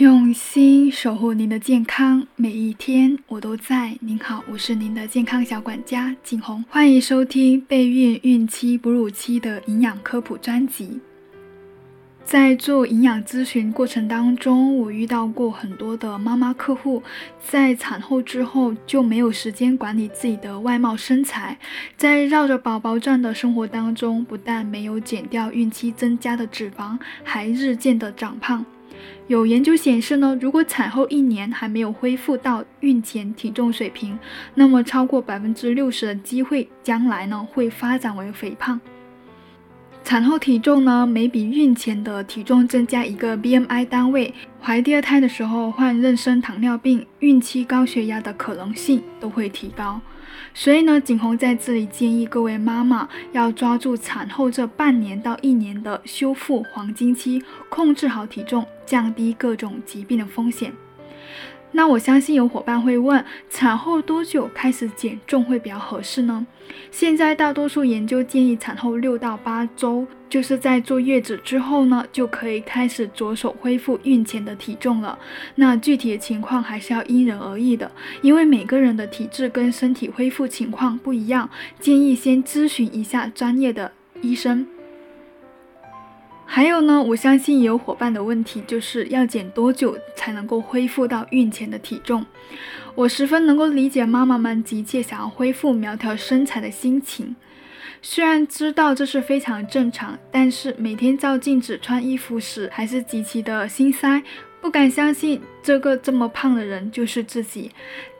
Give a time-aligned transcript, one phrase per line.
[0.00, 3.94] 用心守护您的健康，每一天我都在。
[4.00, 10.98] 您好，我是您的健康小管家景红，欢迎收听备孕、孕期、哺乳期的营养科普专辑。
[12.24, 17.02] 在做营养咨询过程当中，我遇到过很多的妈妈客户，
[17.46, 21.58] 在产后之后就没有时间管理自己的外貌身材，
[21.98, 28.64] 在绕着宝宝转的生活当中，不但没有减掉孕期增加的脂肪，还日渐的长胖。
[29.26, 34.18] 有研究显示呢，如果产后一年还没有恢复到孕前体重水平，
[34.54, 38.80] 那么超过百分之六十的机会，将来呢会发展为肥胖。
[40.02, 50.00] 产后体重呢，每比孕前的体重增加一个 BMI 单位，怀第二胎的时候患妊娠糖尿病、孕期高血压的可能性都会提高。
[50.52, 60.72] 所以呢，景红在这里建议各位妈妈要抓住产后这半年到一年的修复黄金期，控制好体重，降低各种疾病的风险。
[61.72, 66.46] 那我相信有伙伴会问，产后多久开始减重会比较合适呢？
[66.90, 75.18] 现在大多数研究建议产后六到八周，就是在坐月子之后呢，就可以开始着手恢复孕前的体重了。
[75.54, 77.90] 那具体的情况还是要因人而异的，
[78.22, 83.90] 因为每个人的体质跟身体恢复情况不一样，建议先咨询一下专业的
[84.22, 84.66] 医生。
[86.52, 92.26] 还有呢，我相信也有伙伴的问题，就是要减多久才能够恢复到孕前的体重？
[92.96, 97.36] 我十分能够理解妈妈们急切想要恢复苗条身材的心情，
[98.02, 104.20] 虽然知道这是非常正常，但是每天照镜子穿衣服时，还是极其的心塞。
[104.60, 107.70] 不敢相信这个这么胖的人就是自己，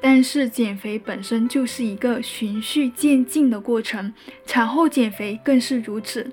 [0.00, 4.12] 但是减肥本身就是一个循序渐进的过程，
[4.46, 6.26] 产后减肥更是如此。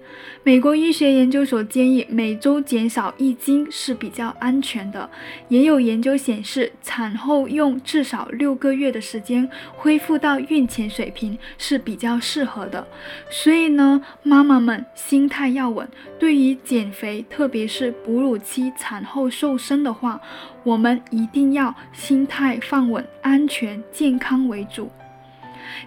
[0.44, 5.10] 美国医学研究所建议每周减少一斤是比较安全的，
[5.50, 12.88] 也有研究显示，产后用至少六个月的时间恢复到孕前水平是比较适合的。
[13.30, 15.86] 所以呢，妈妈们心态要稳，
[16.18, 19.98] 对于减肥，特别是哺乳期、产后瘦身的。
[19.98, 20.22] 话，
[20.64, 24.90] 我们一定要心态放稳，安全健康为主。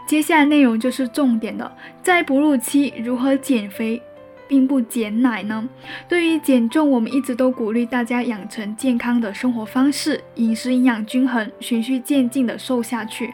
[0.06, 1.71] 接下来内容就是重点的，
[2.03, 4.00] 在哺乳期如何减肥。
[4.50, 5.69] 并不减奶呢。
[6.09, 13.33] 对于减重，我们一直都鼓励大家养成健康的生活方式，饮食营养均衡，循序渐进的瘦下去。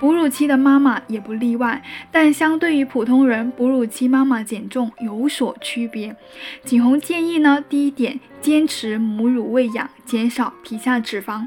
[0.00, 1.82] 哺乳期的妈妈也不例外。
[2.10, 6.16] 但相对于普通人，哺乳期妈妈减重有所区别。
[6.64, 11.46] 景红建议呢，第一点，坚持母乳喂养，减少皮下脂肪。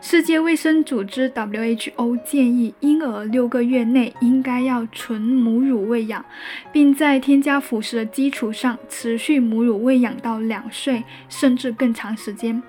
[0.00, 6.24] 世界卫生组织 （WHO） 建议，婴儿六个月内应该要纯母乳喂养，
[6.72, 12.62] 并在添加辅食的基础上持续母乳喂养到两岁，甚至更长时间。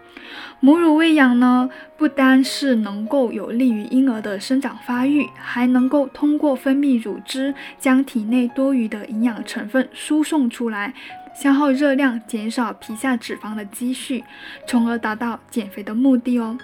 [0.60, 10.94] 母乳喂养呢，不单是能够有利于婴儿的生长发育，还能够通过分泌乳汁将体内多余的营养成分输送出来，
[11.34, 14.24] 消耗热量，减少皮下脂肪的积蓄，
[14.68, 16.58] 从而达到减肥的目的哦。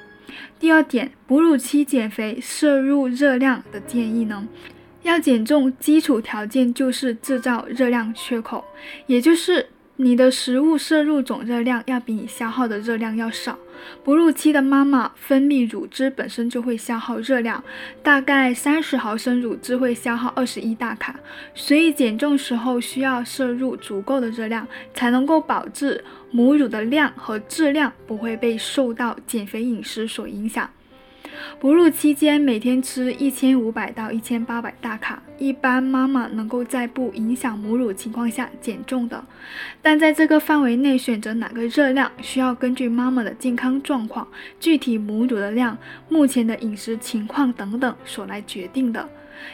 [0.59, 4.47] 第二点，哺乳期减肥摄入热量的建议呢？
[5.03, 8.63] 要减重，基础条件就是制造热量缺口，
[9.05, 9.67] 也就是
[9.97, 13.59] 你的食物摄入总热量要比你消耗的热量要少。
[14.03, 17.63] 哺乳期的妈妈分泌乳汁本身就会消耗热量，
[18.01, 21.19] 大概三十毫升乳汁会消耗二十一大卡，
[21.53, 25.99] 所以减重时候需要摄入足够的热量，才能够保证。
[26.31, 30.67] 母乳的量和质量不会被受到减肥饮食所影响。
[31.59, 39.23] 哺乳期间每天吃一千五百到一千八百大卡，一般妈妈能够在不影响母乳情况下减重的。
[39.81, 44.27] 但在这个范围内选择哪个热量，需要根据妈妈的健康状况、
[44.59, 45.77] 具体母乳的量、
[46.09, 49.07] 目前的饮食情况等等所来决定的。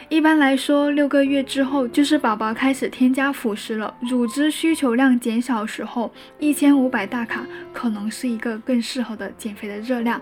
[0.08, 10.20] 一般来说，六个月之后就是宝宝开始添加辅食了，乳汁需求量减少时候，一千五百大卡可能是一个更适合的减肥的热量。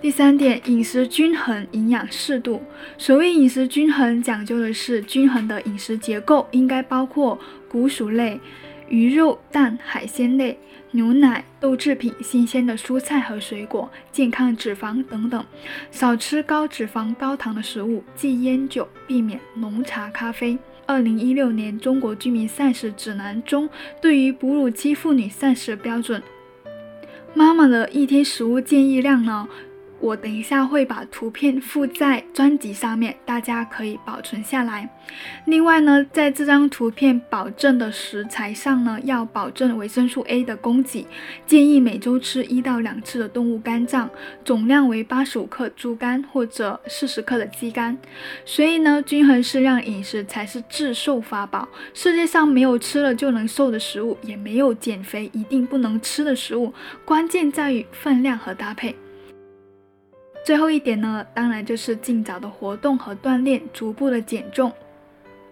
[0.00, 2.62] 第三点，饮食均衡，营养适度。
[2.96, 7.38] 所谓饮食均衡，讲究的是均衡的饮食结构，应该包括
[7.68, 8.40] 谷薯类、
[8.88, 10.58] 鱼肉、蛋、海鲜类。
[10.92, 15.44] 牛奶、豆制品、新鲜的蔬菜和水果、健康脂肪等等，
[15.92, 20.58] 少吃高脂肪、高糖的食物，忌烟酒，避免浓茶咖啡。
[20.86, 23.68] 二零一六年中国居民膳食指南中，
[24.00, 26.20] 对于哺乳期妇女膳食标准，
[27.34, 29.48] 妈妈的一天食物建议量呢，
[30.00, 34.88] 我等一下会把图片附在专辑上面，大家可以保存下来。
[35.44, 41.06] 另外呢，在这张图片保证的食材上呢，要保证维生素 A 的供给，
[41.46, 44.08] 建议每周吃一到两次的动物肝脏，
[44.42, 47.96] 总量为八十五克猪肝或者四十克的鸡肝。
[48.46, 51.68] 所以呢，均衡适量饮食才是制瘦法宝。
[51.92, 56.72] 世界上没有吃了就能瘦的食物，也没有减肥一定不能吃的食物，
[57.04, 58.96] 关键在于分量和搭配。
[60.44, 64.72] 最后一点呢，当然就是尽早的活动和锻炼，逐步的减重。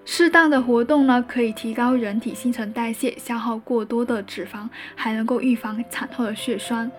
[0.04, 6.90] 适当的活动呢，可以提高人体新陈代谢，消耗过多的脂肪，还能够预防产后的血栓。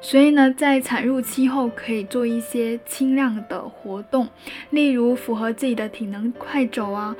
[0.00, 4.28] 所以呢，在产褥期后可以做一些轻量的活动，
[4.70, 7.16] 例如符合自己的体能快走啊，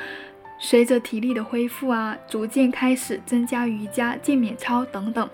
[0.59, 5.29] 随着体力的恢复啊，逐渐开始增加瑜伽、健美操等等。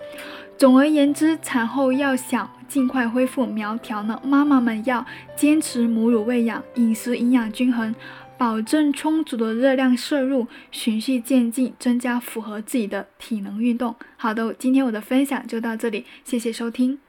[0.57, 5.05] 总而言之，产后要想尽快恢复苗条呢，妈妈们要
[5.35, 7.93] 坚持母乳喂养，饮食营养均衡，
[8.37, 13.95] 保证充足的热量摄入，循序渐进，增加符合自己的体能运动。
[14.15, 17.02] 好的，今天我的分享就到这里，谢谢收听。